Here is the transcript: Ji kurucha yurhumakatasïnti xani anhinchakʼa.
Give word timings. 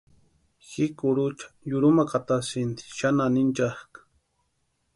Ji 0.69 0.85
kurucha 0.97 1.45
yurhumakatasïnti 1.69 2.83
xani 2.97 3.21
anhinchakʼa. 3.25 3.99